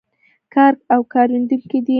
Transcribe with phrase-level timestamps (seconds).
[0.93, 1.89] او کارېدونکی دی.